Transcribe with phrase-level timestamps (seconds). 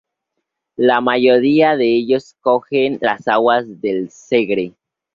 [0.77, 4.73] La mayoría de ellos cogen las aguas del Segre.